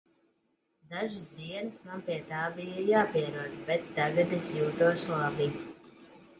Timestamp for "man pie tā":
1.83-2.41